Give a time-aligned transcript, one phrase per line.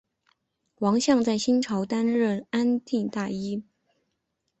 [0.79, 3.63] 王向在新朝担任安定大尹。